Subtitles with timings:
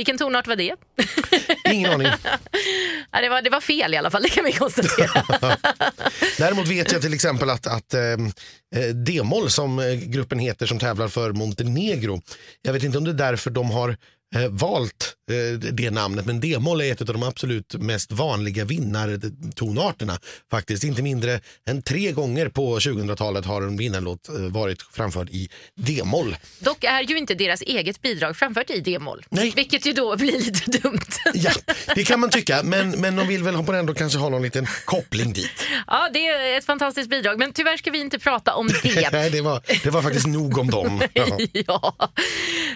[0.00, 0.74] Vilken tonart var det?
[1.72, 2.08] Ingen aning.
[3.12, 5.24] Ja, det, var, det var fel i alla fall, det kan vi konstatera.
[6.38, 10.78] Däremot vet jag till exempel att, att eh, eh, D-moll som eh, gruppen heter som
[10.78, 12.22] tävlar för Montenegro.
[12.62, 13.96] Jag vet inte om det är därför de har
[14.36, 15.14] eh, valt
[15.72, 20.18] det namnet men D-moll är ett av de absolut mest vanliga vinnartonarterna.
[20.50, 25.48] Faktiskt inte mindre än tre gånger på 2000-talet har en vinnarlåt eh, varit framförd i
[25.76, 26.36] D-moll.
[26.58, 29.24] Dock är ju inte deras eget bidrag framfört i D-moll.
[29.30, 31.00] Vilket ju då blir lite dumt.
[31.34, 31.52] Ja,
[31.94, 34.66] det kan man tycka men, men de vill väl på ändå kanske ha någon liten
[34.84, 35.50] koppling dit.
[35.86, 39.10] Ja, det är ett fantastiskt bidrag, men tyvärr ska vi inte prata om det.
[39.12, 41.02] Nej, det var, det var faktiskt nog om dem.
[41.12, 41.38] Ja.
[41.52, 41.94] ja.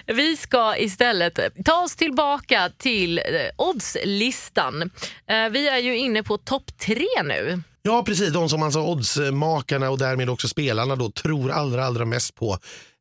[0.05, 2.44] Vi ska istället ta oss tillbaka
[2.77, 3.23] till eh,
[3.55, 4.81] oddslistan.
[5.27, 7.61] Eh, Vi är ju inne på topp tre nu.
[7.81, 8.33] Ja, precis.
[8.33, 12.59] De som alltså oddsmakarna och därmed också spelarna då tror allra, allra mest på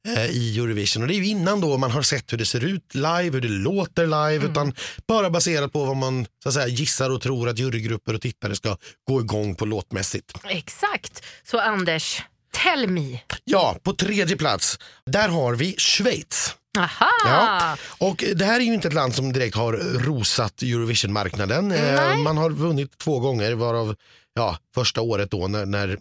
[0.08, 1.02] eh, i Eurovision.
[1.02, 3.40] Och det är ju innan då man har sett hur det ser ut live, hur
[3.40, 4.74] det låter live, utan
[5.08, 8.54] bara baserat på vad man så att säga, gissar och tror att jurygrupper och tittare
[8.56, 8.76] ska
[9.08, 10.32] gå igång på låtmässigt.
[10.48, 11.24] Exakt.
[11.50, 12.22] Så Anders,
[12.64, 13.20] tell me.
[13.44, 16.54] Ja, på tredje plats, där har vi Schweiz.
[16.78, 17.10] Aha!
[17.24, 17.76] Ja.
[18.06, 21.72] Och det här är ju inte ett land som direkt har rosat Eurovision-marknaden.
[21.72, 22.16] Eh.
[22.16, 23.94] Man har vunnit två gånger varav
[24.34, 25.98] ja, första året då när, när,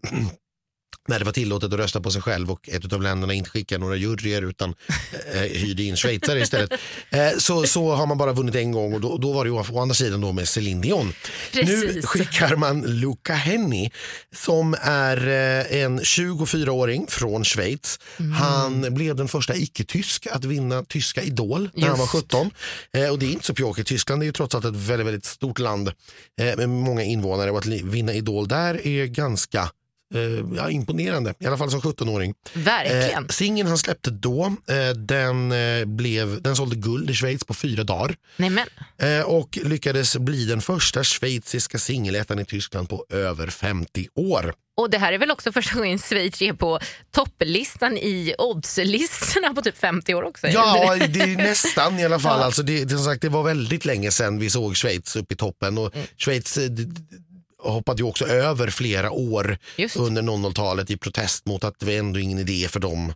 [1.08, 3.82] när det var tillåtet att rösta på sig själv och ett av länderna inte skickade
[3.82, 4.76] några juryer utan
[5.34, 6.74] eh, hyrde in schweizare istället.
[7.10, 9.56] Eh, så, så har man bara vunnit en gång och då, då var det ju
[9.56, 11.14] å andra sidan då med Céline Dion.
[11.54, 12.06] Nu Precis.
[12.06, 13.90] skickar man Luca Henny
[14.36, 18.00] som är eh, en 24-åring från Schweiz.
[18.20, 18.32] Mm.
[18.32, 22.12] Han blev den första icke-tysk att vinna tyska Idol när han var Just.
[22.12, 22.52] 17.
[22.94, 23.88] Eh, och det är inte så pjåkigt.
[23.88, 25.88] Tyskland är ju trots allt ett väldigt, väldigt stort land
[26.42, 29.68] eh, med många invånare och att vinna Idol där är ganska eh,
[30.56, 32.34] ja, imponerande, i alla fall som 17-åring.
[32.54, 33.24] Verkligen.
[33.24, 37.54] Eh, singeln han släppte då, eh, den, eh, blev, den sålde guld i Schweiz på
[37.54, 38.68] fyra dagar Nej, men.
[39.20, 44.54] eh, och lyckades bli den första schweiziska singelettan i Tyskland på över 50 år.
[44.78, 46.80] Och det här är väl också första gången Schweiz är på
[47.12, 50.48] topplistan i oddslistorna på typ 50 år också?
[50.48, 52.40] Ja, det är nästan i alla fall.
[52.40, 52.46] Ja.
[52.46, 55.36] Alltså det, det, som sagt, det var väldigt länge sedan vi såg Schweiz upp i
[55.36, 55.78] toppen.
[55.78, 56.08] Och Mm.
[56.18, 56.70] Schweiz eh,
[57.64, 59.96] hoppade ju också över flera år Just.
[59.96, 63.14] under 00-talet i protest mot att det var ändå ingen idé för dem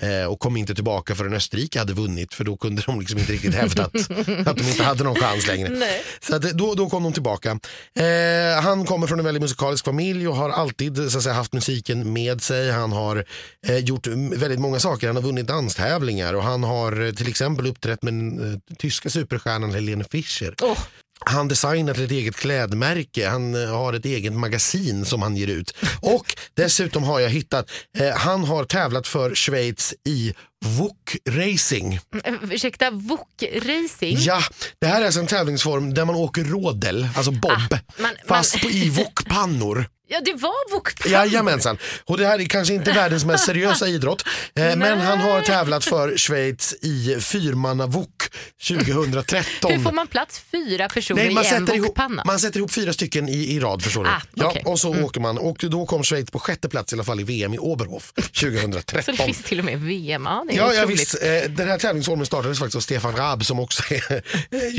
[0.00, 3.32] eh, och kom inte tillbaka förrän Österrike hade vunnit för då kunde de liksom inte
[3.32, 3.94] riktigt hävda att,
[4.46, 5.68] att de inte hade någon chans längre.
[5.68, 6.02] Nej.
[6.20, 7.50] Så att, då, då kom de tillbaka.
[7.94, 11.52] Eh, han kommer från en väldigt musikalisk familj och har alltid så att säga, haft
[11.52, 12.70] musiken med sig.
[12.70, 13.24] Han har
[13.66, 15.06] eh, gjort väldigt många saker.
[15.06, 19.10] Han har vunnit danstävlingar och han har eh, till exempel uppträtt med den eh, tyska
[19.10, 20.54] superstjärnan Helene Fischer.
[20.62, 20.78] Åh,
[21.26, 25.74] han designar ett eget klädmärke, han eh, har ett eget magasin som han ger ut.
[26.00, 30.34] Och dessutom har jag hittat, eh, han har tävlat för Schweiz i
[30.64, 31.98] VOK-racing.
[32.24, 34.16] eh, ursäkta, VOK-racing?
[34.18, 34.42] Ja,
[34.80, 38.62] det här är alltså en tävlingsform där man åker rådel, alltså bob, Ah, man- fast
[38.62, 39.88] man- i wokpannor.
[40.12, 41.78] Ja, det var vok Jajamensan.
[42.04, 45.84] Och det här är kanske inte världens mest seriösa idrott, eh, men han har tävlat
[45.84, 48.22] för Schweiz i fyrmanna-wok
[48.68, 49.72] 2013.
[49.72, 52.22] Hur får man plats fyra personer Nej, man i en wokpanna?
[52.26, 54.10] man sätter ihop fyra stycken i, i rad förstår du.
[54.10, 54.62] Ah, ja, okej.
[54.66, 57.22] och så åker man och då kom Schweiz på sjätte plats i alla fall i
[57.24, 59.02] VM i Oberhof Så 2013.
[59.16, 60.22] det finns till och med VM.
[60.26, 61.14] Ja, är Ja, ja visst.
[61.22, 64.22] Eh, Den här tävlingsformen startades faktiskt av Stefan Raab som också är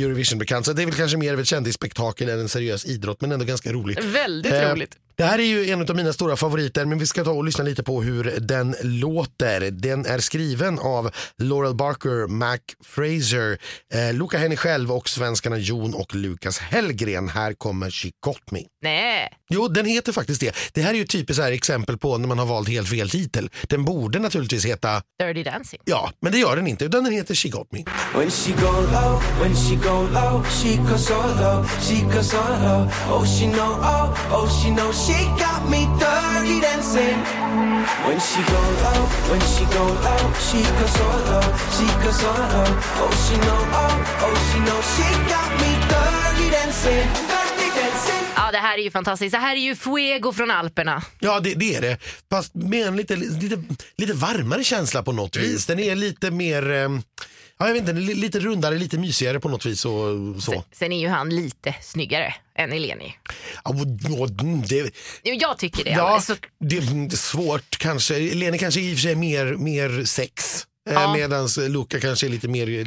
[0.03, 0.65] Eurovision-bekant.
[0.65, 3.45] Så det är väl kanske mer av ett kändisspektakel än en seriös idrott men ändå
[3.45, 4.03] ganska roligt.
[4.03, 4.95] Väldigt Eh, roligt.
[5.21, 7.63] Det här är ju en av mina stora favoriter men vi ska ta och lyssna
[7.63, 9.71] lite på hur den låter.
[9.71, 13.57] Den är skriven av Laurel Barker, Mac Fraser,
[13.93, 17.29] eh, Luca Henny själv och svenskarna Jon och Lukas Hellgren.
[17.29, 18.59] Här kommer She Got Me.
[18.83, 20.55] Nej, Jo, den heter faktiskt det.
[20.73, 23.09] Det här är ju typiskt så här exempel på när man har valt helt fel
[23.09, 23.49] titel.
[23.63, 25.79] Den borde naturligtvis heta, Dirty Dancing.
[25.85, 27.83] ja, men det gör den inte, utan den heter She Got Me.
[28.15, 32.37] When she go low, when she go low, she goes so low, she goes so
[32.37, 32.89] low.
[33.09, 35.10] Oh, she know, oh, oh, she know, she
[35.43, 37.17] got me dirty dancing.
[38.07, 42.31] When she go low, when she go low, she goes so low, she goes so
[42.53, 42.69] low.
[43.03, 48.23] Oh, she know, oh, oh, she know, she got me dirty dancing, dirty dancing.
[48.35, 49.31] Ja, det här är ju fantastiskt.
[49.31, 51.03] Det här är ju Fuego från Alperna.
[51.19, 51.97] Ja, det, det är det.
[52.29, 53.63] Fast med en lite, lite,
[53.97, 55.65] lite varmare känsla på något vis.
[55.65, 56.89] Den är lite mer, eh,
[57.61, 59.85] ja, jag vet inte, li- lite rundare, lite mysigare på något vis.
[59.85, 60.63] Och, så.
[60.71, 63.13] Sen är ju han lite snyggare än Eleni.
[63.63, 63.71] Ja,
[64.67, 64.91] det,
[65.23, 65.89] Jag tycker det.
[65.91, 68.19] ja, Alltså, det är svårt kanske.
[68.19, 70.65] Lene kanske i och för sig är mer, mer sex.
[70.89, 71.13] Ja.
[71.13, 72.85] Medan Luca kanske är lite mer eh,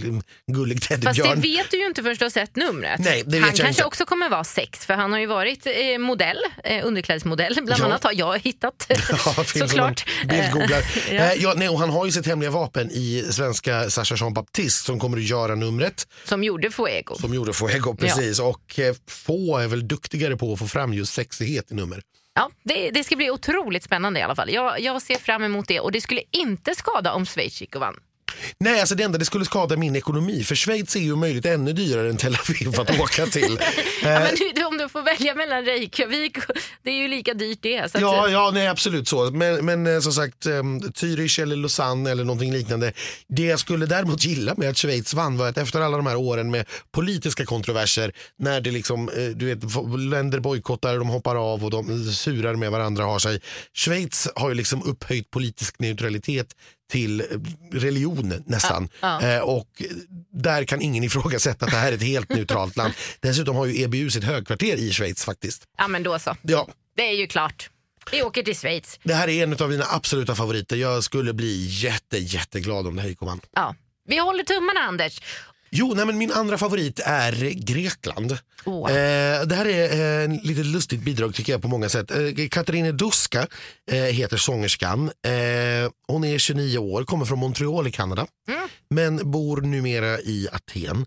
[0.52, 1.41] gullig Fast det teddybjörn.
[1.41, 3.00] vet du ju inte förrän du har sett numret.
[3.00, 3.85] Nej, han kanske inte.
[3.85, 7.85] också kommer vara sex för han har ju varit eh, modell, eh, underklädesmodell bland Ja.
[7.85, 8.87] annat har jag hittat.
[9.26, 10.05] Ja, Såklart.
[10.29, 10.85] Bildgooglar.
[11.11, 11.14] Ja.
[11.14, 14.85] Eh, ja, nej, och han har ju sitt hemliga vapen i svenska Sasha Jean Baptiste
[14.87, 16.06] som kommer att göra numret.
[16.25, 17.14] Som gjorde Fuego.
[17.20, 18.38] Som gjorde Fuego precis.
[18.41, 22.02] Och eh, få är väl duktigare på att få fram just sexighet i nummer.
[22.35, 24.51] Ja, det, det ska bli otroligt spännande i alla fall.
[24.51, 27.81] Jag, jag ser fram emot det och det skulle inte skada om Schweiz gick och
[27.81, 27.97] vann.
[28.59, 30.45] Nej, alltså det enda det skulle skada min ekonomi.
[30.45, 33.59] För Schweiz är ju möjligt ännu dyrare än Tel Aviv att åka till.
[34.03, 36.39] Ja, Eh, du, om du får välja mellan Reykjavik
[36.83, 37.91] det är ju lika dyrt det.
[37.91, 39.31] Så att, Ja, ja nej, absolut så.
[39.31, 42.93] Men, men eh, som sagt, um, Zürich eller Lausanne eller någonting liknande.
[43.29, 46.17] Det jag skulle däremot gilla med att Schweiz vann var att efter alla de här
[46.17, 49.59] åren med politiska kontroverser, när det liksom, eh, du vet,
[50.11, 53.41] länder bojkottar, de hoppar av och de surar med varandra har sig.
[53.77, 56.47] Schweiz har ju liksom upphöjt politisk neutralitet
[56.91, 57.27] till eh,
[57.73, 58.89] religion nästan.
[59.01, 59.83] Ja, Eh, och
[60.33, 62.95] där kan ingen ifrågasätta att det här är ett helt neutralt land.
[63.21, 65.63] Dessutom har ju EBU sitt högkvarter i Schweiz faktiskt.
[65.79, 66.37] ja, men då så.
[66.43, 67.71] Ja, Det är ju klart.
[68.13, 68.99] Vi åker till Schweiz.
[69.03, 70.77] det här är en av mina absoluta favoriter.
[70.77, 73.41] Jag skulle bli jätte, jätteglad om det här gick och vann.
[73.55, 73.75] Ja.
[74.09, 75.21] Vi håller tummarna Anders.
[75.76, 78.38] Jo, nej, men min andra favorit är Grekland.
[78.65, 78.91] Åh.
[78.91, 82.11] Eh, det här är eh, ett lite lustigt bidrag tycker jag på många sätt.
[82.11, 83.47] Eh, Katarina Duska
[83.91, 85.11] eh, heter sångerskan.
[85.26, 88.26] Eh, hon är 29 år, kommer från Montreal i Kanada.
[88.91, 91.06] Men bor numera i Aten.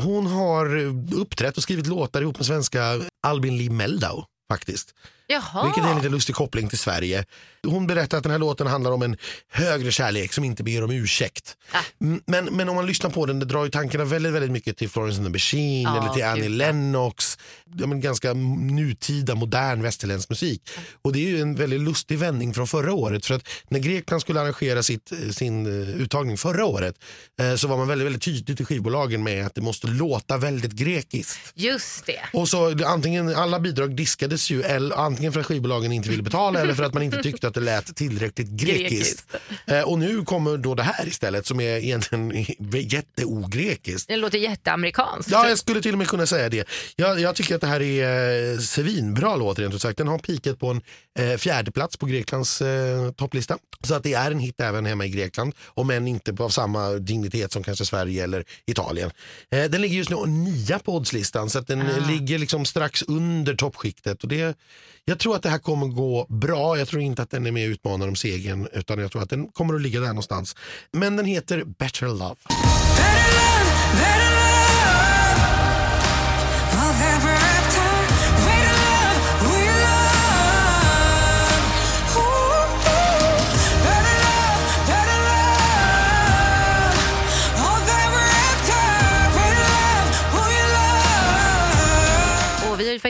[0.00, 0.76] Hon har
[1.14, 4.94] uppträtt och skrivit låtar ihop med svenska Albin Lee Meldau faktiskt.
[5.26, 5.64] Jaha.
[5.64, 7.24] Vilket är en lite lustig koppling till Sverige.
[7.66, 9.16] Hon berättar att den här låten handlar om en
[9.50, 11.56] högre kärlek som inte ber om ursäkt.
[11.72, 11.78] Ah.
[12.00, 14.76] Mm, Men, men om man lyssnar på den, det drar ju tankarna väldigt, väldigt mycket
[14.76, 16.50] till Florence and the Machine Ja, eller till Annie gud.
[16.50, 17.38] Lennox.
[17.78, 20.62] Ja, men ganska nutida, modern västerländsk musik.
[21.02, 23.26] Och det är ju en väldigt lustig vändning från förra året.
[23.26, 26.94] För att när Grekland skulle arrangera sitt, sin eh, uttagning förra året
[27.40, 30.72] eh, så var man väldigt, väldigt tydlig till skivbolagen med att det måste låta väldigt
[30.72, 31.52] grekiskt.
[31.54, 32.20] Just det.
[32.32, 36.60] Och så antingen, alla bidrag diskades ju eller, antingen för att skivbolagen inte ville betala
[36.60, 39.36] eller för att man inte tyckte att det lät tillräckligt grekiskt.
[39.66, 42.32] Eh, och nu kommer då det här istället som är egentligen
[42.72, 44.08] jätteogrekiskt.
[44.08, 45.30] Det låter jätteamerikanskt.
[45.30, 46.68] Ja, jag skulle till och med kunna säga det.
[46.96, 49.98] Jag, jag tycker att det här är eh, svinbra låt rent ut sagt.
[49.98, 50.80] Den har peakat på en
[51.18, 53.58] eh, fjärde plats på Greklands eh, topplista.
[53.84, 55.54] Så att det är en hit även hemma i Grekland.
[55.66, 59.10] Om än inte på av samma dignitet som kanske Sverige eller Italien.
[59.50, 62.10] Eh, den ligger just nu nia på oddslistan så att den eh, Ah.
[62.10, 64.22] ligger liksom strax under toppskiktet.
[64.22, 64.56] Och det,
[65.04, 66.78] jag tror att det här kommer gå bra.
[66.78, 69.30] Jag tror inte att den är med och utmanar om segern utan jag tror att
[69.30, 70.56] den kommer att ligga där någonstans.
[70.92, 72.18] Men den heter Better Love.
[72.18, 74.41] Better love, better love.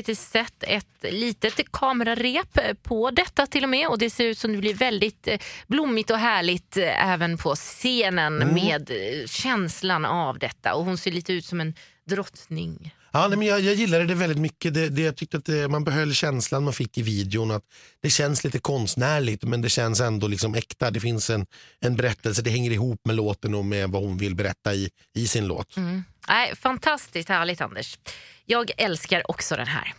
[0.02, 4.52] Faktiskt sett ett litet kamerarep på detta till och med och det ser ut som
[4.52, 8.54] det blir väldigt eh, blommigt och härligt eh, även på scenen Mm.
[8.54, 11.75] med eh, känslan av detta och hon ser lite ut som en
[12.06, 12.94] drottning.
[13.12, 14.75] Ja, nej, men jag, jag gillade det väldigt mycket.
[14.75, 17.50] Det, det, jag tyckte att det, man behöll känslan man fick i videon.
[17.50, 17.62] Att
[18.03, 20.91] det känns lite konstnärligt men det känns ändå liksom äkta.
[20.91, 21.47] Det finns en,
[21.81, 25.26] en berättelse, det hänger ihop med låten och med vad hon vill berätta i, i
[25.26, 25.76] sin låt.
[26.29, 27.99] Nej, fantastiskt härligt Anders.
[28.47, 29.94] Jag älskar också den här.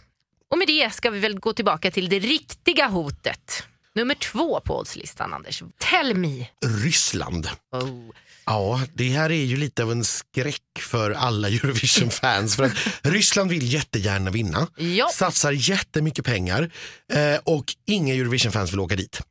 [0.52, 3.64] Och med det ska vi väl gå tillbaka till det riktiga hotet.
[3.96, 5.64] Nummer två på oddslistan Anders.
[5.78, 6.48] Tell me.
[6.84, 7.50] Ryssland.
[7.72, 8.10] Oh.
[8.46, 12.56] Ja, det här är ju lite av en skräck för alla Eurovision-fans.
[12.56, 12.72] för att
[13.02, 15.10] Ryssland vill jättegärna vinna, Ja.
[15.14, 16.72] satsar jättemycket pengar
[17.14, 19.22] eh, och inga Eurovision-fans vill åka dit.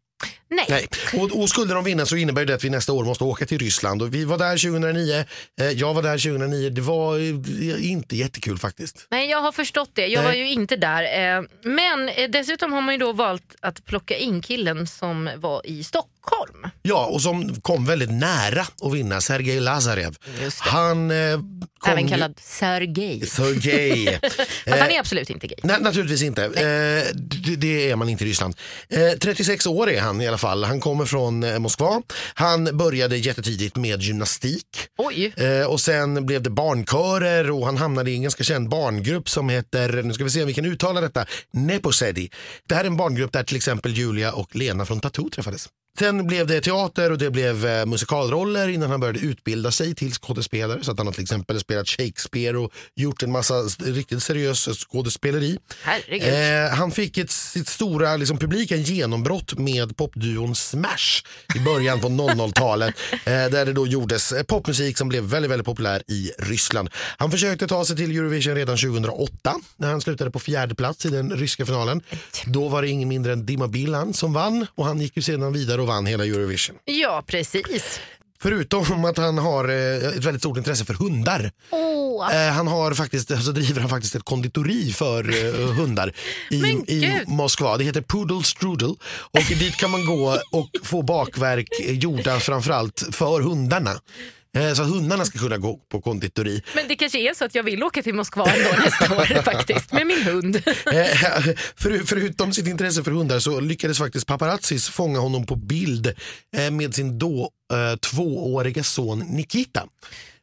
[0.52, 0.66] Nej.
[0.68, 0.88] Nej.
[1.23, 3.59] Och, och skulle de vinna så innebär det att vi nästa år måste åka till
[3.59, 4.02] Ryssland.
[4.02, 5.25] Och vi var där 2009,
[5.61, 6.71] eh, jag var där 2009.
[6.71, 9.06] Det var eh, inte jättekul faktiskt.
[9.11, 10.06] Nej, jag har förstått det.
[10.06, 10.26] Jag Nej.
[10.26, 11.02] var ju inte där.
[11.02, 15.66] Eh, Men eh, dessutom har man ju då valt att plocka in killen som var
[15.66, 16.66] i Stockholm.
[16.82, 20.16] Ja, och som kom väldigt nära att vinna, Sergej Lazarev.
[20.59, 21.38] Han eh,
[21.78, 23.26] kom Även kallad Sergej.
[23.26, 24.18] Sergej.
[24.23, 25.56] Fast han är absolut inte gay.
[25.62, 26.49] Nej, naturligtvis inte.
[27.59, 28.54] Det, är man inte i Ryssland.
[28.88, 30.41] Eh, 36 år är han i alla fall.
[30.49, 32.02] Han kommer från eh, Moskva.
[32.34, 34.66] Han började jättetidigt med gymnastik.
[34.99, 35.32] Oj.
[35.37, 39.49] Eh, och sen blev det barnkörer och han hamnade i en ganska känd barngrupp som
[39.49, 42.30] heter, nu ska vi se om vi kan uttala detta, Neposedi.
[42.68, 45.68] Det här är en barngrupp där till exempel Julia och Lena från Tattoo träffades.
[45.99, 50.12] Sen blev det teater och det blev eh, musikalroller innan han började utbilda sig till
[50.12, 50.84] skådespelare.
[50.84, 55.58] Så att han har till exempel spelat Shakespeare och gjort en massa riktigt seriös skådespeleri.
[56.08, 61.22] Eh, han fick ett, sitt stora liksom, publiken genombrott med popduon Smash
[61.54, 62.94] i början på 00-talet.
[63.25, 66.90] Eh, där det då gjordes eh, popmusik som blev väldigt, väldigt populär i Ryssland.
[67.18, 71.08] Han försökte ta sig till Eurovision redan 2008 när han slutade på fjärde plats i
[71.08, 72.00] den ryska finalen.
[72.46, 75.52] Då var det ingen mindre än Dima Bilan som vann och han gick ju sedan
[75.52, 76.76] vidare och vann hela Eurovision.
[76.84, 78.00] Ja, precis.
[78.42, 81.50] Förutom att han har eh, ett väldigt stort intresse för hundar.
[82.32, 86.12] Eh, han har faktiskt, så driver han faktiskt ett konditori för eh, hundar
[86.50, 87.20] i, i.
[87.26, 87.76] Moskva.
[87.76, 88.94] Det heter Poodle Strudel
[89.30, 94.00] och dit kan man gå och få bakverk gjorda framförallt för hundarna.
[94.56, 96.62] Eh, så att hundarna ska kunna gå på konditori.
[96.75, 99.92] men det kanske är så att jag vill åka till Moskva ändå nästa år faktiskt,
[99.92, 100.62] med min hund.
[100.92, 101.42] Eh,
[101.76, 106.14] för, förutom sitt intresse för hundar så lyckades faktiskt paparazzis fånga honom på bild
[106.56, 109.87] eh, med sin då eh, tvååriga son Nikita.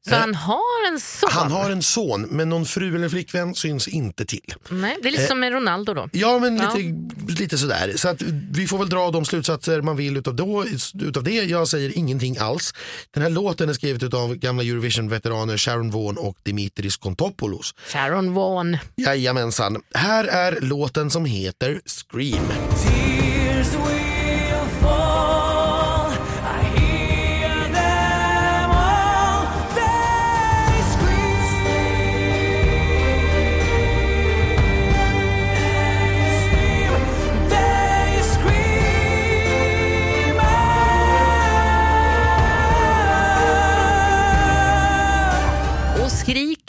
[0.10, 1.30] Så han har en son?
[1.34, 4.54] Han har en son men någon fru eller flickvän syns inte till.
[4.70, 6.10] Nej, det är lite som med Ronaldo då.
[6.12, 6.74] Ja, men Ja.
[6.76, 7.94] lite, lite sådär.
[7.96, 8.22] Så att
[8.52, 10.66] vi får väl dra de slutsatser man vill utav, då,
[11.02, 11.32] utav det.
[11.32, 12.74] Jag säger ingenting alls.
[13.12, 17.76] Den här låten är skriven av gamla Eurovision-veteraner Sharon Vaughan och Dimitris Kontopoulos.
[17.88, 18.78] Sharon Vaughan.
[18.96, 19.82] Jajamensan.
[19.94, 22.44] Här är låten som heter Scream.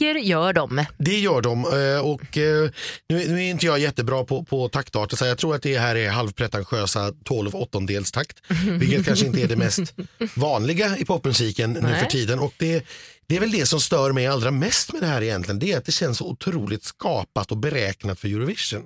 [0.00, 0.84] Skriker gör de.
[0.98, 2.70] Det gör de eh, och eh,
[3.08, 6.10] nu, är inte jag jättebra på, på taktarter så jag tror att det här är
[6.10, 8.42] halvpretentiösa 12 åttondels takt
[8.80, 9.94] vilket kanske inte är det mest
[10.34, 12.84] vanliga i popmusiken nu för tiden och det,
[13.26, 15.78] det är väl det som stör mig allra mest med det här egentligen det är
[15.78, 18.82] att det känns så otroligt skapat och beräknat för Eurovision.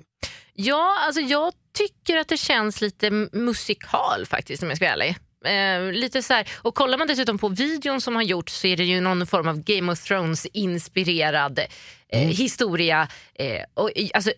[0.53, 5.17] Ja, alltså jag tycker att det känns lite musikal faktiskt om jag ska vara ärlig.
[5.45, 6.49] Eh, lite så här.
[6.55, 9.47] Och kollar man dessutom på videon som har gjorts så är det ju någon form
[9.47, 11.59] av Game of Thrones inspirerad
[12.09, 13.07] eh, historia.
[13.35, 14.31] Eh, och, alltså,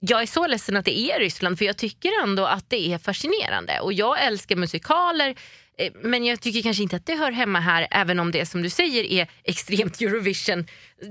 [0.00, 2.98] jag är så ledsen att det är Ryssland för jag tycker ändå att det är
[2.98, 3.80] fascinerande.
[3.80, 5.34] Och jag älskar musikaler
[5.78, 8.62] eh, men jag tycker kanske inte att det hör hemma här även om det som
[8.62, 10.66] du säger är extremt Eurovision.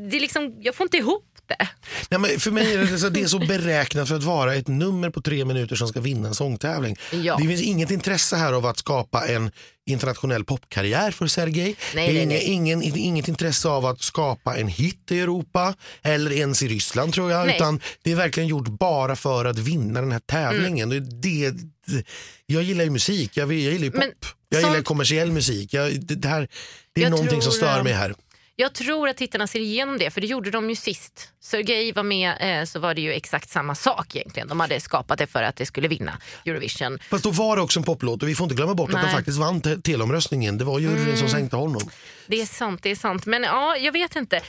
[0.09, 1.67] Det är liksom, jag får inte ihop det.
[2.09, 4.67] Nej, men för mig är det, så, det är så beräknat för att vara ett
[4.67, 6.97] nummer på tre minuter som ska vinna en sångtävling.
[7.11, 7.37] Ja.
[7.37, 9.51] Det finns inget intresse här av att skapa en
[9.85, 11.75] internationell popkarriär för Sergej.
[11.95, 12.83] Nej, det är nej, inga, nej.
[12.85, 17.31] Ingen, inget intresse av att skapa en hit i Europa eller ens i Ryssland tror
[17.31, 17.47] jag.
[17.47, 17.55] Nej.
[17.55, 20.91] Utan det är verkligen gjort bara för att vinna den här tävlingen.
[20.91, 21.21] Mm.
[21.21, 22.05] Det, det,
[22.45, 24.01] jag gillar ju musik, jag, jag gillar ju pop.
[24.01, 25.73] Men jag gillar kommersiell musik.
[25.73, 26.47] Jag, det, här,
[26.93, 28.15] det är Jag någonting som tror, stör eh, mig här.
[28.55, 31.29] Jag tror att tittarna ser igenom det, för det gjorde de ju sist.
[31.41, 34.47] Sergej var med eh, så var det ju exakt samma sak egentligen.
[34.47, 36.99] De hade skapat det för att det skulle vinna Eurovision.
[37.09, 39.01] Fast då var det också en poplåt och vi får inte glömma bort att Nej.
[39.01, 39.11] Mm.
[39.11, 40.57] de faktiskt vann te- teleomröstningen.
[40.57, 41.81] Det var juryn som sänkte honom.
[42.27, 43.25] Det är sant, det är sant.
[43.25, 44.41] Men ja, jag vet inte.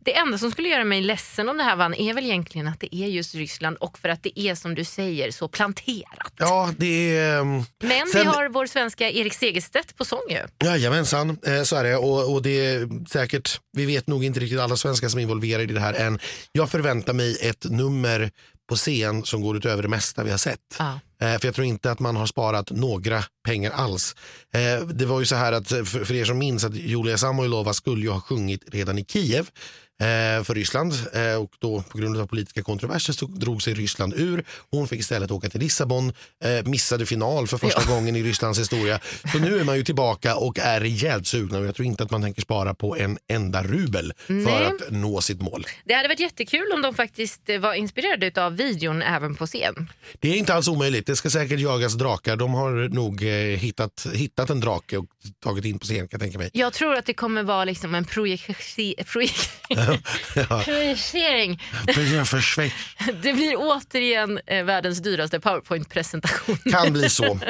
[0.00, 2.80] Det enda som skulle göra mig ledsen om det här vann är väl egentligen att
[2.80, 6.32] det är just Ryssland och för att det är som du säger så planterat.
[6.38, 7.38] Ja, det är...
[7.40, 10.66] ehm, Men vi Sen- har vår svenska Erik Segerstedt på sång ju.
[10.68, 11.96] Jajamensan, eh, så är det.
[11.96, 15.64] Och, och det är säkert, vi vet nog inte riktigt alla svenskar som är involverade
[15.64, 16.18] i det här än.
[16.52, 18.30] Jag förväntar mig ett nummer
[18.68, 20.76] på scen som går utöver det mesta vi har sett.
[20.78, 21.00] Ja.
[21.20, 24.16] Eh, för jag tror inte att man har sparat några pengar alls.
[24.54, 27.18] Eh, det var ju så här att eh, för, för er som minns att Julia
[27.18, 29.50] Samoilova skulle ju ha sjungit redan i Kiev
[30.44, 34.44] för Ryssland eh, och då på grund av politiska kontroverser så drog sig Ryssland ur.
[34.70, 36.12] Hon fick istället åka till Lissabon,
[36.44, 39.00] eh, missade final för första gången i Rysslands historia.
[39.32, 42.10] Så nu är man ju tillbaka och är rejält sugna och jag tror inte att
[42.10, 44.66] man tänker spara på en enda rubel för Nej.
[44.66, 45.66] att nå sitt mål.
[45.84, 49.90] Det hade varit jättekul om de faktiskt eh, var inspirerade av videon även på scen.
[50.20, 51.06] Det är inte alls omöjligt.
[51.06, 52.36] Det ska säkert jagas drakar.
[52.36, 55.06] De har nog eh, hittat, hittat en drake och
[55.44, 56.50] tagit in på scen kan jag tänka mig.
[56.52, 58.46] Jag tror att det kommer vara liksom en projek-
[60.64, 61.62] projicering.
[63.22, 66.56] Det blir återigen eh, världens dyraste powerpoint-presentation.
[66.70, 67.38] Kan bli så.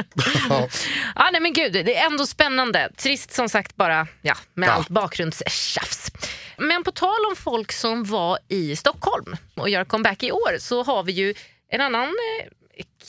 [0.48, 0.68] Ja.
[1.14, 2.90] ah, nej men gud, det är ändå spännande.
[2.96, 4.72] Trist som sagt bara ja, med Ja.
[4.72, 6.10] allt bakgrundstjafs.
[6.58, 10.82] Men på tal om folk som var i Stockholm och gör comeback i år så
[10.82, 11.34] har vi ju
[11.72, 12.46] en annan eh,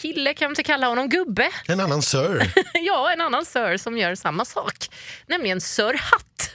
[0.02, 1.50] kille, kan man inte kalla honom gubbe?
[1.68, 2.52] En annan Sir.
[2.74, 4.76] ja, en annan Sir som gör samma sak.
[5.28, 6.52] Nämligen Sir Hatt.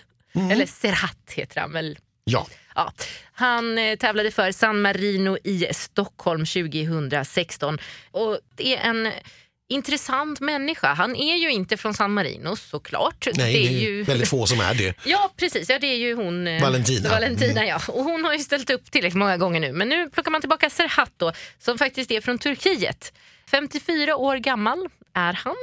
[0.53, 1.99] Eller Serhat heter han väl.
[2.25, 2.47] Ja.
[2.75, 2.93] Ja,
[3.33, 7.79] han eh, tävlade för San Marino i Stockholm 2016.
[8.11, 9.13] Och det är en
[9.71, 10.95] intressant människa.
[10.95, 13.29] Han är ju inte från San Marino såklart.
[13.35, 14.03] Nej, det är ju...
[14.03, 14.95] väldigt få som är det.
[15.05, 17.09] Ja precis, ja, det är ju hon eh, Valentina.
[17.09, 17.81] Valentina ja.
[17.89, 19.73] Och hon har ju ställt upp tillräckligt många gånger nu.
[19.73, 23.13] Men nu plockar man tillbaka Serhat då, som faktiskt är från Turkiet.
[23.51, 25.57] 54 år gammal är han.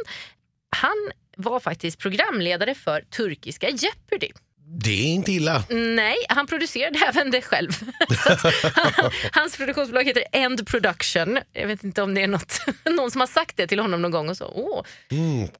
[0.69, 4.31] Han var faktiskt programledare för turkiska Jeopardy.
[4.69, 5.63] Det är inte illa.
[5.69, 7.71] Nej, han producerade även det själv.
[9.31, 11.39] Hans produktionsbolag heter End Production.
[11.53, 12.59] Jag vet inte om det är något,
[12.89, 14.51] någon som har sagt det till honom någon gång och så.
[14.55, 14.83] Åh.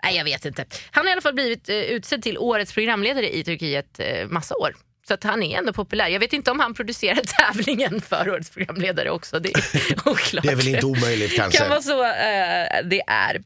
[0.04, 0.66] Nej, jag vet inte.
[0.92, 4.56] Han har i alla fall blivit eh, utsedd till årets programledare i Turkiet eh, massa
[4.56, 4.76] år.
[5.08, 6.08] Så att han är ändå populär.
[6.08, 7.22] Jag vet inte om han producerar
[7.54, 9.40] tävlingen för årets programledare också.
[9.40, 10.44] Det är oklart.
[10.44, 11.60] Det är väl inte omöjligt kanske.
[11.60, 13.42] kan vara så eh, det är.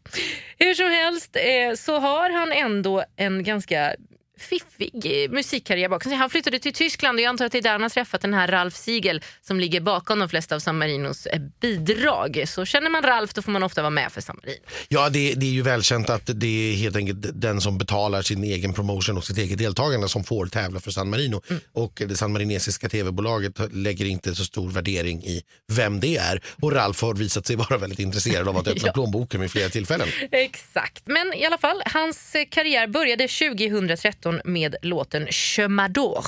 [0.58, 3.96] Hur som helst eh, så har han ändå en ganska
[4.42, 6.18] fiffig eh, musikkarriär bakom sig.
[6.18, 8.34] Han flyttade till Tyskland och jag antar att det är där han har träffat den
[8.34, 12.44] här Ralf Siegel som ligger bakom de flesta av San Marinos eh, bidrag.
[12.48, 14.62] Så känner man Ralf då får man ofta vara med för San Marino.
[14.88, 18.44] Ja, det, det är ju välkänt att det är helt enkelt den som betalar sin
[18.44, 21.42] egen promotion och sitt eget deltagande som får tävla för San Marino.
[21.50, 21.62] Mm.
[21.74, 26.42] Och det sanmarinesiska tv-bolaget lägger inte så stor värdering i vem det är.
[26.62, 28.94] Och Ralf har visat sig vara väldigt intresserad av att öppna Ja.
[28.94, 30.08] plånboken vid flera tillfällen.
[30.32, 36.26] Exakt, men i alla fall, hans karriär började 2013 med låten Chemador.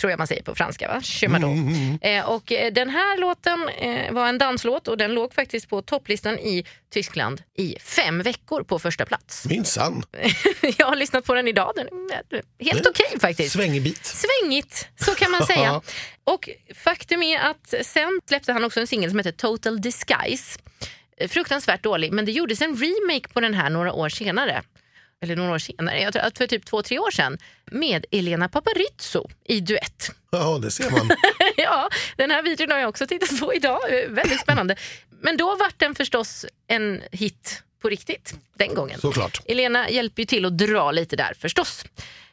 [0.00, 1.00] Tror jag man säger på franska va?
[1.02, 1.56] Chemador.
[2.02, 5.82] Eh, och eh, den här låten eh, var en danslåt och den låg faktiskt på
[5.82, 9.46] topplistan i Tyskland i fem veckor på första plats.
[9.46, 10.02] Minsann.
[10.78, 13.52] jag har lyssnat på den idag, den är helt okej faktiskt.
[13.52, 14.04] Svängig bit.
[14.06, 15.80] Svängigt, så kan man säga.
[16.24, 20.58] Och faktum är att sen släppte han också en singel som heter Total Disguise.
[21.16, 24.62] Eh, Fruktansvärt dålig, men det gjordes en remake på den här några år senare.
[25.22, 27.38] Eller några år senare, jag tror att för typ två, tre år sedan.
[27.70, 30.10] Med Elena Paparizou i duett.
[30.30, 31.10] Ja, det ser man.
[31.56, 33.78] ja, den här videon har jag också tittat på idag.
[34.08, 34.76] Väldigt spännande.
[35.22, 39.00] Men då var den förstås en hit på riktigt den gången.
[39.00, 39.40] Såklart.
[39.46, 41.84] Elena hjälper ju till att dra lite där förstås.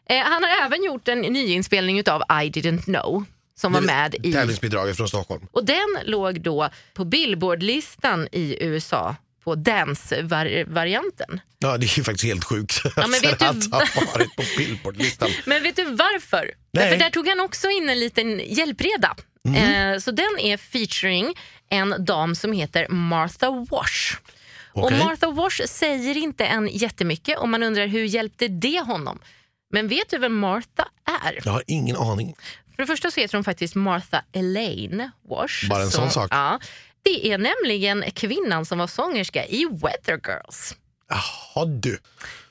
[0.09, 3.25] Eh, han har även gjort en nyinspelning av I didn't know
[3.55, 4.33] som var med i...
[4.33, 5.47] Tävlingsbidraget från Stockholm.
[5.51, 9.15] Och den låg då på Billboardlistan i USA
[9.47, 11.39] på dance-varianten.
[11.59, 14.43] Ja, det är ju faktiskt helt sjukt Ja, men vet du att ha varit på
[14.57, 15.29] Billboardlistan.
[15.45, 16.37] Men vet du varför?
[16.37, 16.53] Nej.
[16.71, 19.15] Därför där tog han också in en liten hjälpreda.
[19.43, 19.55] Mhm.
[19.55, 21.33] Eh, så den är featuring
[21.69, 24.15] en dam som heter Martha Wash.
[24.73, 24.99] Och Okej.
[24.99, 29.19] Martha Wash säger inte än jättemycket och man undrar hur hjälpte det honom?
[29.71, 30.87] Men vet du vem Martha
[31.23, 31.39] är?
[31.45, 32.35] Jag har ingen aning.
[32.75, 35.69] För det första så heter hon faktiskt Martha Elaine Wash.
[35.69, 36.27] Bara en sån sak.
[36.31, 36.59] Ja,
[37.03, 40.75] det är nämligen kvinnan som var sångerska i Weather Girls.
[41.09, 41.99] Jaha du.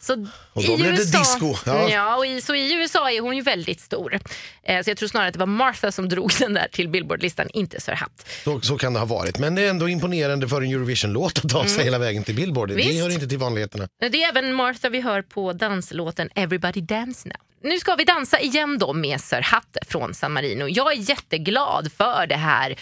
[0.00, 0.12] Så
[0.52, 1.90] Och då blev det disco, ja.
[1.90, 2.16] Ja.
[2.16, 4.20] och i, så i USA är hon ju väldigt stor.
[4.62, 7.48] Eh, så jag tror snarare att det var Martha som drog den där till Billboardlistan,
[7.52, 8.28] inte Serhat.
[8.44, 9.38] Så, så kan det ha varit.
[9.38, 12.68] Men det är ändå imponerande för en Eurovision-låt att ta sig hela vägen till Billboard.
[12.68, 12.87] Det Mm.
[12.87, 13.00] Visst.
[13.02, 13.88] hör inte till vanligheterna.
[14.00, 17.37] Det är även Martha vi hör på danslåten Everybody Dance Now.
[17.62, 20.64] Nu ska vi dansa igen då med Serhat från San Marino.
[20.68, 22.76] Jag är jätteglad för det här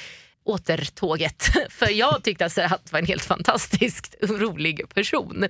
[0.45, 1.43] återtåget.
[1.71, 5.47] För jag tyckte alltså att Serhat var en helt fantastiskt rolig person.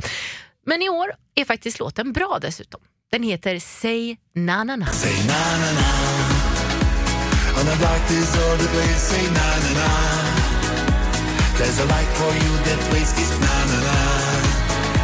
[0.67, 2.81] Men i år är faktiskt låten bra dessutom.
[3.13, 4.87] Den heter Say Na Na Na.
[4.87, 5.89] Say na na na.
[7.61, 9.91] On the dark deserted place, say na na na.
[11.59, 13.99] There's a light for you that waits is na na na.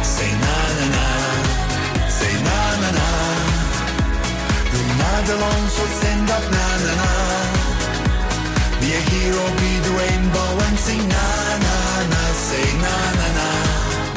[0.03, 1.07] Say na na na.
[2.09, 3.09] Say na na na.
[4.73, 7.40] You're not alone, so stand up na na na.
[8.81, 11.25] Be a hero, be the rainbow and sing na
[11.65, 11.77] na
[12.11, 12.23] na.
[12.33, 13.70] Say na na na.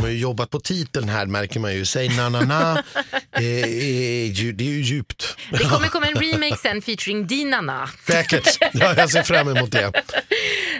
[0.05, 1.85] Har ju jobbat på titeln här märker man ju.
[1.85, 2.83] Säg na na na.
[3.37, 5.37] Eh, eh, det är ju djupt.
[5.51, 7.91] Det kommer komma en remake sen featuring Dinana.
[8.07, 8.59] Säkert.
[8.73, 9.93] Ja, jag ser fram emot det.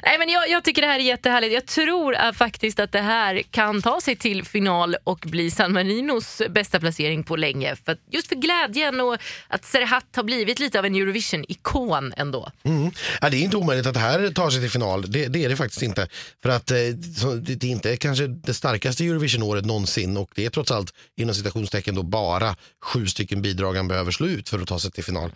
[0.03, 1.55] Nej, men jag, jag tycker det här är jättehärligt.
[1.55, 5.73] Jag tror äh, faktiskt att det här kan ta sig till final och bli San
[5.73, 7.77] Marinos bästa placering på länge.
[7.85, 9.17] För, att- just för glädjen och
[9.49, 12.51] att Serhat har blivit lite av en Eurovision-ikon ändå.
[12.65, 12.91] Mm.
[13.21, 15.11] Ja, det är inte omöjligt att det här tar sig till final.
[15.13, 16.09] Det, det är det faktiskt inte.
[16.43, 16.77] För att eh,
[17.17, 21.35] så, det är inte kanske det starkaste Eurovision-året någonsin och det är trots allt inom
[21.35, 25.05] citationstecken då bara sju stycken bidrag han behöver slå ut för att ta sig till
[25.05, 25.33] final.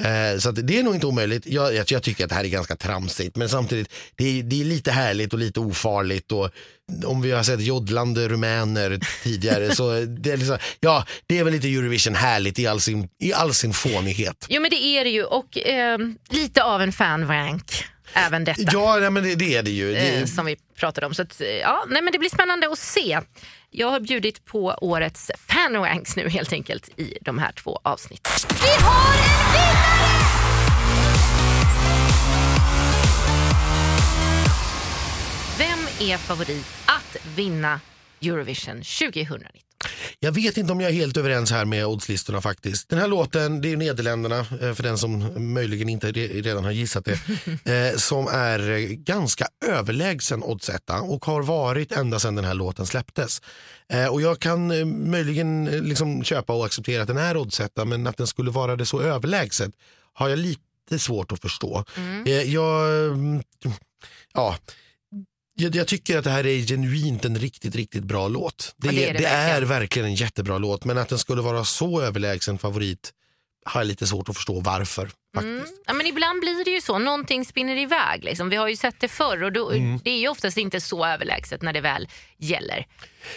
[0.00, 1.46] Eh, så det är nog inte omöjligt.
[1.46, 4.60] Jag, jag, jag tycker att det här är ganska tramsigt men samtidigt det är, det
[4.60, 6.50] är lite härligt och lite ofarligt och
[7.04, 11.52] om vi har sett joddlande rumäner tidigare så det är, liksom, ja, det är väl
[11.52, 14.46] lite Eurovision härligt i all sin, i all sin fånighet.
[14.48, 15.98] Jo men det är det ju och eh,
[16.30, 18.62] lite av en fanrank även detta.
[18.72, 19.92] Ja, nej, men det, det är det ju.
[19.92, 21.14] Det, eh, som vi pratade om.
[21.14, 23.20] Så att, eh, ja, nej, men det blir spännande att se.
[23.70, 28.32] Jag har bjudit på årets fanranks nu helt enkelt i de här två avsnitten.
[28.62, 30.28] Vi har en vinnare!
[35.58, 37.80] Vem är favorit att vinna
[38.22, 39.67] Eurovision 2019.
[40.20, 42.88] Jag vet inte om jag är helt överens här med oddslistorna faktiskt.
[42.88, 46.70] Den här låten, det är Nederländerna, eh, för den som möjligen inte re- redan har
[46.70, 47.12] gissat det,
[47.92, 52.86] eh, som är eh, ganska överlägsen oddsetta och har varit ända sedan den här låten
[52.86, 53.42] släpptes.
[54.10, 54.66] Och jag kan
[55.10, 58.86] möjligen liksom köpa och acceptera att den är oddsetta, men att den skulle vara det
[58.86, 59.70] så överlägset
[60.12, 61.84] har jag lite svårt att förstå.
[62.26, 63.42] Eh, Jag, mm,
[64.34, 64.56] ja,
[65.60, 68.74] jag, jag tycker att det här är genuint en riktigt, riktigt bra låt.
[68.76, 69.68] Det, Ja, det är det, det är verkligen.
[69.68, 73.12] verkligen en jättebra låt, men att den skulle vara så överlägsen favorit
[73.64, 75.10] har jag lite svårt att förstå varför.
[75.38, 75.58] Mm.
[75.58, 75.82] faktiskt.
[75.86, 78.24] Ja, men ibland blir det ju så, någonting spinner iväg.
[78.24, 78.48] Liksom.
[78.48, 80.00] Vi har ju sett det förr och då, Mm.
[80.04, 82.86] det är ju oftast inte så överlägset när det väl gäller.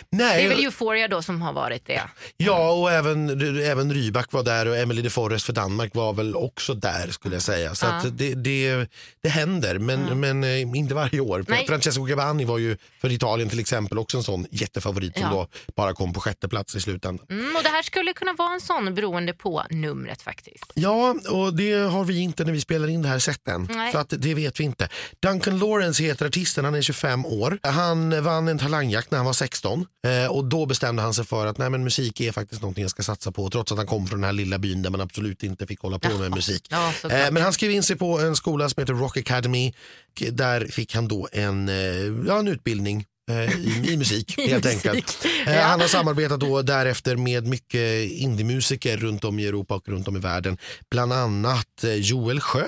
[0.10, 2.02] Nej, Det är väl Euphoria då som har varit det.
[2.38, 6.36] Ja, och även, även Rybak var där och Emily de Forest för Danmark var väl
[6.36, 7.76] också där skulle jag säga.
[7.76, 8.02] Så Ja.
[8.12, 8.88] det, det,
[9.24, 11.46] det händer, men, men eh, inte varje år.
[11.48, 11.68] Nej.
[11.68, 15.30] Francesco Gavani var ju för Italien till exempel också en sån jättefavorit som Ja.
[15.66, 17.26] då bara kom på sjätte plats i slutändan.
[17.30, 20.72] Mm, och det här skulle kunna vara en sån beroende på numret faktiskt.
[20.74, 23.68] Ja, och det har vi inte när vi spelar in det här set än.
[23.76, 23.92] Nej.
[23.92, 24.90] Så att det vet vi inte.
[25.22, 27.60] Duncan Lawrence heter artisten, han är 25 år.
[27.64, 31.48] Han vann en talangjakt när han var 16 eh, och då bestämde han sig för
[31.48, 34.08] att nej, men musik är faktiskt någonting jag ska satsa på trots att han kom
[34.08, 36.68] från den här lilla byn där man absolut inte fick hålla på med musik.
[36.70, 36.94] Ja.
[37.04, 39.74] Eh, men han skrev in sig på en skola som heter Rock Academy.
[40.32, 41.76] Där fick han då en, eh,
[42.28, 45.26] ja, en utbildning i, i musik helt enkelt.
[45.48, 45.62] Eh, Ja.
[45.62, 50.16] Han har samarbetat då därefter med mycket indiemusiker runt om i Europa och runt om
[50.16, 50.58] i världen.
[50.92, 52.66] Bland annat eh, Joel Sjö.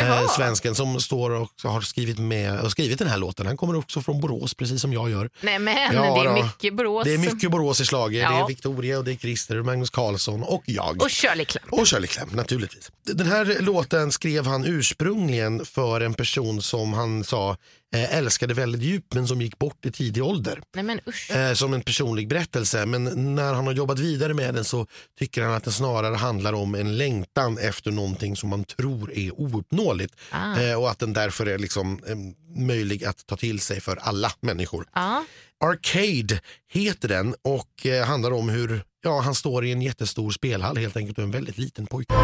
[0.00, 0.28] Eh, Jaha.
[0.28, 3.46] svensken som står och har skrivit, med, och skrivit den här låten.
[3.46, 5.30] Han kommer också från Borås precis som jag gör.
[5.40, 6.42] Nej men Ja, det är då.
[6.42, 7.04] mycket Borås.
[7.04, 8.28] Det är mycket Borås i slaget.
[8.28, 8.46] Det är Ja.
[8.46, 11.02] Victoria och det är Christer, Magnus Carlsson och jag.
[11.02, 11.72] Och Shirley Clamp.
[11.72, 12.90] Och Shirley Clamp naturligtvis.
[13.04, 17.56] Den här låten skrev han ursprungligen för en person som han sa eh,
[18.04, 20.62] älskade väldigt djupt men som gick bort i tidig ålder.
[20.74, 21.00] Nej men.
[21.30, 22.86] Eh, som en personlig berättelse.
[22.86, 24.86] Men när han har jobbat vidare med den så
[25.18, 29.40] tycker han att den snarare handlar om en längtan efter någonting som man tror är
[29.40, 30.14] ouppnåeligt.
[30.30, 30.60] Ah.
[30.60, 32.16] Eh, och att den därför är liksom, eh,
[32.64, 34.86] möjlig att ta till sig för alla människor.
[34.94, 35.24] Ja.
[35.64, 36.40] Arcade
[36.72, 40.96] heter den och eh, handlar om hur ja, han står i en jättestor spelhall helt
[40.96, 42.14] enkelt och en väldigt liten pojke.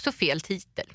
[0.00, 0.86] Också fel titel.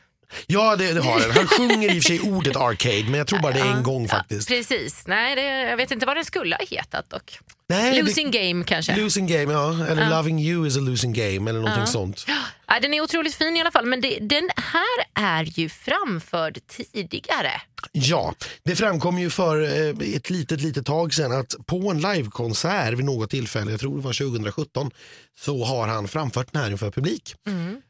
[0.48, 1.32] Ja, det, det har den.
[1.32, 3.84] Han sjunger i och för sig ordet arcade, men jag tror bara det är en
[3.84, 4.48] gång faktiskt.
[4.48, 5.08] Precis.
[5.08, 7.40] Nej, det, jag vet inte vad den skulle ha hetat dock.
[7.70, 8.94] Nej, Losing game kanske.
[8.94, 9.86] det, losing game, ja.
[9.88, 12.26] Eller loving you is a losing game eller någonting sånt.
[12.68, 16.60] Ja, den är otroligt fin i alla fall, men det, den här är ju framförd
[16.68, 17.52] tidigare.
[17.92, 22.94] Ja, det framkom ju för eh, ett litet, litet tag sedan att på en livekonsert
[22.94, 24.92] vid något tillfälle, jag tror det var 2017,
[25.38, 27.36] så har han framfört den här inför publik.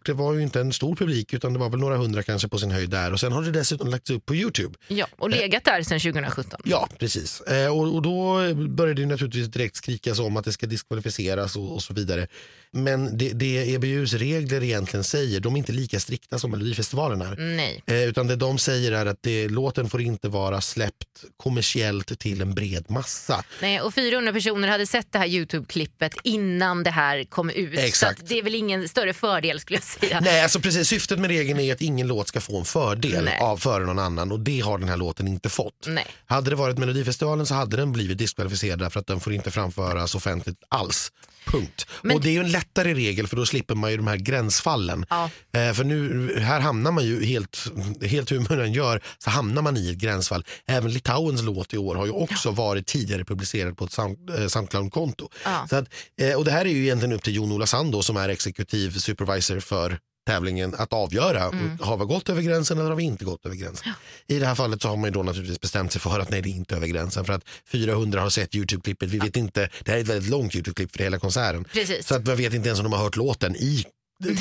[0.06, 2.58] Det var ju inte en stor publik utan det var väl några hundra kanske på
[2.58, 4.78] sin höjd där och sen har det dessutom lagts upp på Youtube.
[4.88, 6.60] Ja, och legat där sedan 2017.
[6.64, 7.42] Ja, precis.
[7.42, 11.74] Eh, och, och då började det naturligtvis direkt skrikas om att det ska diskvalificeras och,
[11.74, 12.28] och så vidare.
[12.72, 17.36] Men det, det EBUs regler egentligen säger, de är inte lika strikta som Melodifestivalen är.
[17.36, 17.84] Nej.
[17.88, 22.42] Eh, utan det de säger är att det, låten får inte vara släppt kommersiellt till
[22.42, 23.44] en bred massa.
[23.62, 27.80] Nej, och 400 personer hade sett det här Youtube-klippet innan det här kom ut.
[27.80, 28.20] Exakt.
[28.20, 30.20] Så det är väl ingen större fördel skulle jag säga.
[30.20, 33.40] Nej, alltså precis, syftet med regeln är att ingen låt ska få en fördel Nej.
[33.42, 35.86] av före någon annan och det har den här låten inte fått.
[35.88, 36.06] Nej.
[36.26, 40.16] Hade det varit Melodifestivalen så hade den blivit diskvalificerad därför att den får inte framföras
[40.16, 41.12] offentligt alls.
[41.46, 41.86] Punkt.
[42.02, 44.18] Men- Och det är ju en lättare regel för då slipper man ju de här
[44.18, 45.06] gränsfallen.
[45.10, 45.30] Ja.
[45.54, 49.62] Eh, för nu, här hamnar man ju helt, helt hur man än gör så hamnar
[49.62, 50.46] man i ett gränsfall.
[50.68, 54.48] Även Litauens låt i år har ju också varit tidigare publicerad på ett Sound, eh,
[54.48, 55.30] Soundcloud-konto.
[55.44, 55.68] Ja.
[55.70, 55.90] Så att,
[56.22, 58.92] eh, och det här är ju egentligen upp till Jon-Ola Sand då, som är exekutiv
[58.92, 61.44] supervisor för tävlingen att avgöra.
[61.44, 61.80] Mm.
[61.82, 63.94] Har vi gått över gränsen eller har vi inte gått över gränsen?
[64.28, 66.42] I det här fallet så har man ju då naturligtvis bestämt sig för att nej
[66.42, 69.10] det är inte över gränsen för att 400 har sett Youtube-klippet.
[69.10, 71.64] Vi vet inte, det här är ett väldigt långt Youtube-klipp för hela konserten.
[71.64, 72.08] Precis.
[72.08, 73.86] Så att man vet inte ens om de har hört låten i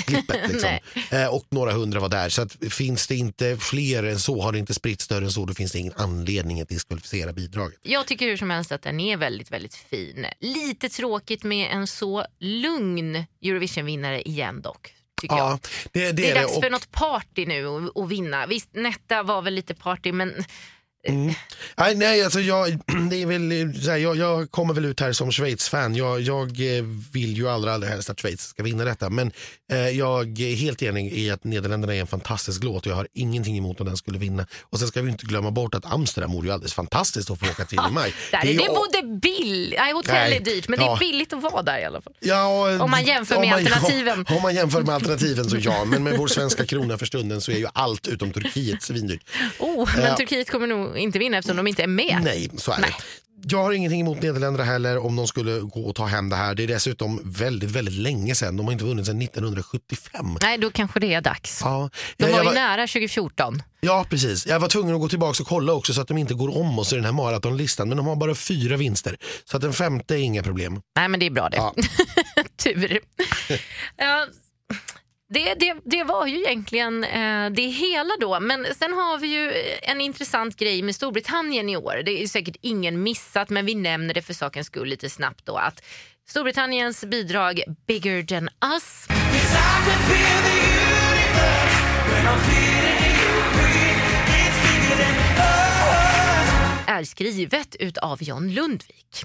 [0.06, 0.40] klippet.
[0.52, 0.78] Liksom.
[1.10, 2.28] eh, och några hundra var där.
[2.28, 5.46] Så att finns det inte fler än så, har det inte spritt större än så,
[5.46, 7.78] då finns det ingen anledning att diskvalificera bidraget.
[7.82, 10.26] Jag tycker hur som helst att den är väldigt, väldigt fin.
[10.40, 14.94] Lite tråkigt med en så lugn Eurovision-vinnare igen dock.
[15.22, 15.46] Tycker jag.
[15.50, 15.58] Ja,
[15.92, 16.60] det, det, Det är är dags det.
[16.60, 18.46] för Och- något party nu att- att vinna.
[18.46, 20.44] Visst, Netta var väl lite party men
[21.76, 22.68] Nej, nej alltså jag,
[23.10, 25.94] det är väl, så här, jag, jag kommer väl ut här som Schweiz-fan.
[25.94, 29.10] Jag, jag eh, vill ju allra, allra helst att Schweiz ska vinna detta.
[29.10, 29.32] Men
[29.72, 33.08] eh, jag är helt enig i att Nederländerna är en fantastisk låt och jag har
[33.14, 34.46] ingenting emot om den skulle vinna.
[34.62, 37.46] Och sen ska vi inte glömma bort att Amsterdam vore ju alldeles fantastiskt att få
[37.46, 38.14] åka till i maj.
[38.30, 40.94] Där är det både bill, nej, hotell Nej, är dyrt men det ja.
[40.94, 42.12] är billigt att vara där i alla fall.
[42.20, 44.26] Ja, Om man jämför med alternativen.
[44.28, 47.50] Om, man jämför med alternativen så ja, men med vår svenska krona för stunden så
[47.50, 49.22] är ju allt utom Turkiet svindyrt.
[49.58, 50.16] Oh, men Ja.
[50.16, 52.20] Turkiet kommer nog inte vinna eftersom de inte är med.
[52.22, 52.90] Nej, så är Nej.
[52.98, 53.04] det.
[53.48, 56.54] Jag har ingenting emot Nederländerna heller om de skulle gå och ta hem det här.
[56.54, 58.56] Det är dessutom väldigt, väldigt länge sedan.
[58.56, 60.38] De har inte vunnit sedan 1975.
[60.42, 61.60] Nej, då kanske det är dags.
[61.64, 63.62] Ja, De jag, var jag ju var, nära 2014.
[63.80, 64.46] ja, precis.
[64.46, 66.78] Jag var tvungen att gå tillbaka och kolla också så att de inte går om
[66.78, 67.88] oss i den här maratonlistan.
[67.88, 69.16] Men de har bara fyra vinster.
[69.44, 70.80] Så att den femte är inga problem.
[70.96, 71.56] Nej, men det är bra det.
[71.56, 71.74] Ja.
[72.64, 72.98] Tur.
[73.96, 74.26] Ja,
[75.28, 78.40] det, det, det var ju egentligen eh, det hela då.
[78.40, 82.02] Men sen har vi ju en intressant grej med Storbritannien i år.
[82.04, 85.56] Det är säkert ingen missat, men vi nämner det för sakens skull lite snabbt då.
[85.56, 85.82] Att
[86.28, 89.06] Storbritanniens bidrag Bigger than us
[96.86, 99.24] är skrivet utav John Lundvik.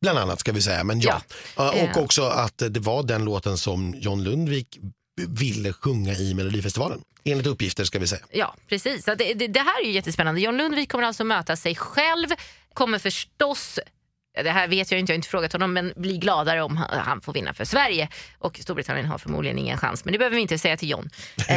[0.00, 1.20] Bland annat ska vi säga, men ja.
[1.56, 1.72] Ja.
[1.76, 2.02] Ja, Och Eh.
[2.04, 4.78] också att det var den låten som John Lundvik
[5.28, 7.00] ville sjunga i Melodifestivalen.
[7.24, 8.22] Enligt uppgifter ska vi säga.
[8.30, 9.04] Ja, precis.
[9.04, 10.40] Det, det, det här är ju jättespännande.
[10.40, 12.28] John Lundvik kommer alltså möta sig själv,
[12.74, 13.78] kommer förstås
[14.36, 16.76] ja, det här vet jag inte, jag har inte frågat honom, men bli gladare om
[16.76, 18.08] han, får vinna för Sverige.
[18.38, 21.10] Och Storbritannien har förmodligen ingen chans, men det behöver vi inte säga till John.
[21.48, 21.56] Eh,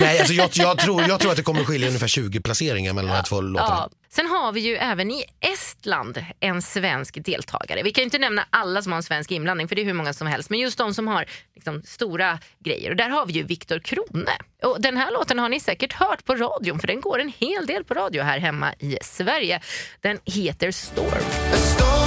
[0.00, 3.10] Nej, alltså jag, jag, tror, jag tror att det kommer skilja ungefär 20 placeringar mellan
[3.10, 3.88] de här två låtarna.
[3.92, 4.03] Ja.
[4.14, 7.82] Sen har vi ju även i Estland en svensk deltagare.
[7.82, 9.92] Vi kan ju inte nämna alla som har en svensk inblandning för det är hur
[9.92, 10.50] många som helst.
[10.50, 11.24] Men just de som har
[11.54, 12.90] liksom, stora grejer.
[12.90, 14.32] Och där har vi ju Viktor Krone.
[14.62, 17.66] Och den här låten har ni säkert hört på radion för den går en hel
[17.66, 19.60] del på radio här hemma i Sverige.
[20.00, 21.24] Den heter Storm.
[21.52, 22.03] A storm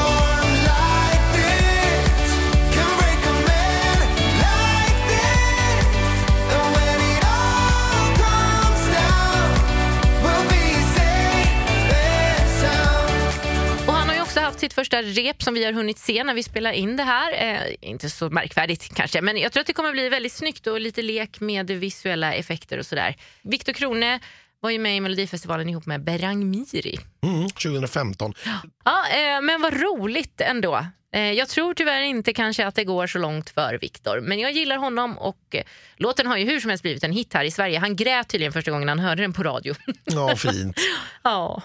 [14.57, 17.33] haft sitt första rep som vi har hunnit se när vi spelar in det här.
[17.33, 20.81] Eh, inte så märkvärdigt kanske, men jag tror att det kommer bli väldigt snyggt och
[20.81, 23.15] lite lek med visuella effekter och sådär.
[23.43, 24.19] Viktor Krone
[24.59, 26.99] var ju med i Melodifestivalen ihop med Berang Miri.
[27.23, 28.33] Mm, 2015.
[28.85, 30.85] Ja, eh, men vad roligt ändå.
[31.15, 34.51] Eh, jag tror tyvärr inte kanske att det går så långt för Viktor, men jag
[34.51, 35.63] gillar honom och eh,
[35.97, 37.79] låten har ju hur som helst blivit en hit här i Sverige.
[37.79, 39.75] Han grät tydligen första gången han hörde den på radio.
[40.03, 40.77] Ja, fint.
[41.23, 41.61] ja.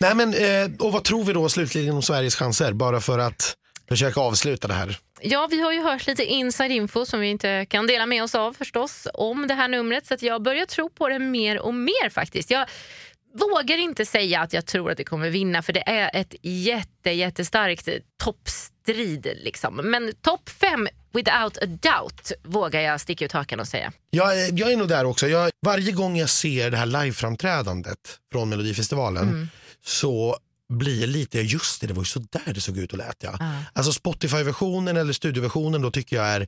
[0.00, 2.72] Nej, men, eh, och vad tror vi då slutligen om Sveriges chanser?
[2.72, 3.56] Bara för att
[3.88, 4.98] försöka avsluta det här.
[5.20, 8.34] Ja, vi har ju hört lite inside info som vi inte kan dela med oss
[8.34, 12.10] av förstås om det här numret så jag börjar tro på det mer och mer
[12.10, 12.50] faktiskt.
[12.50, 12.66] Jag
[13.38, 17.10] vågar inte säga att jag tror att det kommer vinna för det är ett jätte,
[17.10, 17.88] jättestarkt
[18.24, 19.76] toppstrid liksom.
[19.76, 23.92] Men topp fem without a doubt vågar jag sticka ut hakan och säga.
[24.10, 25.28] Jag, är- jag är nog där också.
[25.28, 27.98] Jag, varje gång jag ser det här liveframträdandet
[28.32, 29.48] från Melodifestivalen Mm.
[29.84, 30.36] så
[30.72, 33.16] blir lite, just det, det var ju så där det såg ut och lät.
[33.22, 33.38] Ja.
[33.72, 36.46] Alltså Spotify-versionen eller studioversionen då tycker jag är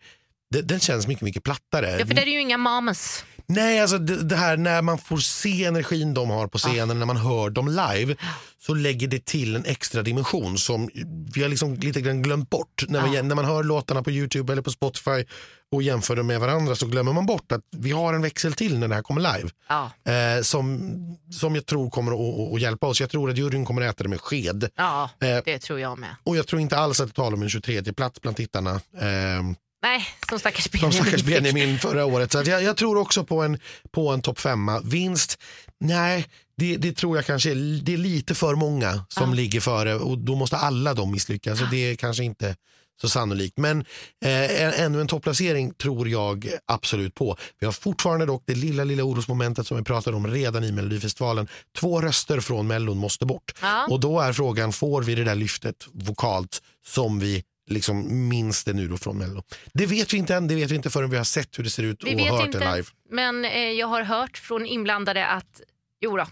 [0.50, 1.90] det- den känns mycket, mycket plattare.
[1.98, 3.24] Ja, för det är ju inga mamas.
[3.50, 7.06] Nej, alltså det, det här när man får se energin de har på scenen, när
[7.06, 8.16] man hör dem live,
[8.58, 10.90] så lägger det till en extra dimension som
[11.34, 12.84] vi har liksom lite grann glömt bort.
[12.88, 15.24] När, vi, när man hör låtarna på Youtube eller på Spotify
[15.72, 18.78] och jämför dem med varandra så glömmer man bort att vi har en växel till
[18.78, 19.50] när det här kommer live.
[19.68, 19.90] Ja.
[20.12, 20.90] Eh, som,
[21.32, 23.00] som jag tror kommer att, att, att hjälpa oss.
[23.00, 24.68] Jag tror att juryn kommer att äta det med sked.
[24.76, 26.16] ja, Eh, det tror jag med.
[26.24, 28.70] och jag tror inte alls att det talar om en 23 plats bland tittarna.
[29.00, 29.42] Eh,
[29.82, 30.92] Nej, som stackars som Benjamin.
[30.92, 32.32] stackars Benjamin förra året.
[32.32, 33.58] Så att jag, jag tror också på en,
[33.90, 34.80] på en topp femma.
[34.80, 35.38] Vinst,
[35.80, 39.94] nej, det, det tror jag kanske är, det är lite för många som ligger före
[39.94, 41.58] och då måste alla de misslyckas.
[41.58, 42.56] Så det är kanske inte
[43.00, 43.58] så sannolikt.
[43.58, 43.80] Men
[44.24, 47.36] eh, ännu en topplacering tror jag absolut på.
[47.60, 51.48] Vi har fortfarande dock det lilla, lilla orosmomentet som vi pratade om redan i Melodifestivalen.
[51.78, 53.52] Två röster från Mellon måste bort.
[53.62, 53.86] Ja.
[53.90, 58.72] Och då är frågan, får vi det där lyftet vokalt som vi liksom minns det
[58.72, 59.42] nu då från Mello?
[59.72, 61.70] Det vet vi inte än, det vet vi inte förrän vi har sett hur det
[61.70, 62.88] ser ut Vi och hört inte, det live.
[63.10, 65.60] men eh, jag har hört från inblandade att
[66.00, 66.26] jo då.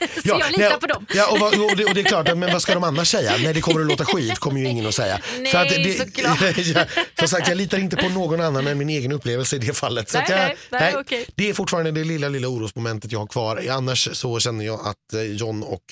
[0.14, 1.06] Så Ja, jag litar nej, på dem.
[1.14, 3.08] Ja, och, vad- och, det, och det är klart, att- men vad ska de annars
[3.08, 3.36] säga?
[3.38, 5.20] Nej, det kommer att låta skit, kommer ju ingen att säga.
[5.38, 6.38] Nej, såklart.
[6.74, 6.84] ja,
[7.18, 10.08] som sagt, jag litar inte på någon annan än min egen upplevelse i det fallet.
[10.10, 11.26] Så Nej, att jag, nej, nej, okej.
[11.34, 13.64] Det är fortfarande det lilla, lilla orosmomentet jag har kvar.
[13.70, 15.82] Annars så känner jag att eh, John och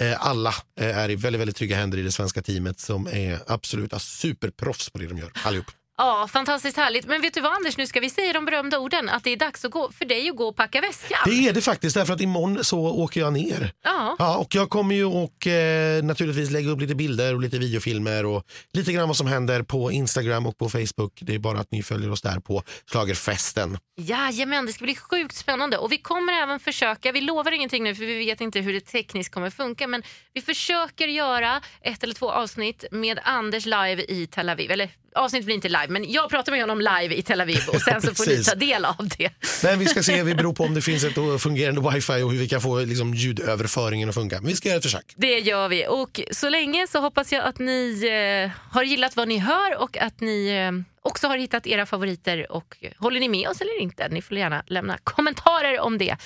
[0.00, 3.38] eh, alla eh, är i väldigt, väldigt trygga händer i det svenska teamet som är
[3.46, 5.66] absoluta superproffs på det de gör, allihop.
[6.00, 7.06] Ja, fantastiskt härligt.
[7.06, 9.36] Men vet du vad Anders, nu ska vi säga de berömda orden att det är
[9.36, 11.18] dags att gå, för dig att gå och packa väskan.
[11.24, 13.72] Det är det faktiskt, därför att imorgon så åker jag ner.
[13.84, 14.16] Ja.
[14.18, 18.26] Ja, och jag kommer ju och eh, naturligtvis lägga upp lite bilder och lite videofilmer
[18.26, 21.18] och lite grann vad som händer på Instagram och på Facebook.
[21.20, 23.78] Det är bara att ni följer oss där på Schlagerfesten.
[23.96, 25.78] Jajamän, det ska bli sjukt spännande.
[25.78, 28.80] Och vi kommer även försöka, vi lovar ingenting nu för vi vet inte hur det
[28.80, 34.26] tekniskt kommer funka, men vi försöker göra ett eller två avsnitt med Anders live i
[34.26, 34.70] Tel Aviv.
[34.70, 37.80] Eller avsnitt blir inte live, men jag pratar med honom live i Tel Aviv och
[37.80, 39.30] sen så får ni ta del av det.
[39.62, 42.38] Men vi ska se, vi beror på om det finns ett fungerande wifi och hur
[42.38, 44.36] vi kan få liksom, ljudöverföringen att funka.
[44.36, 45.14] Men vi ska göra ett försök.
[45.16, 45.86] Det gör vi.
[45.88, 48.04] Och så länge så hoppas jag att ni
[48.44, 52.52] eh, har gillat vad ni hör och att ni eh, också har hittat era favoriter.
[52.52, 54.08] Och håller ni med oss eller inte?
[54.08, 56.16] Ni får gärna lämna kommentarer om det.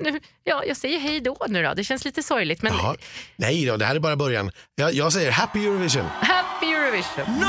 [0.00, 1.74] Nu, ja, jag säger hej då nu då.
[1.74, 2.96] Det känns lite sorgligt men Jaha.
[3.36, 4.50] Nej då, det här är bara början.
[4.74, 6.06] Jag, jag säger happy Eurovision.
[6.20, 7.24] happy Eurovision!
[7.40, 7.46] No,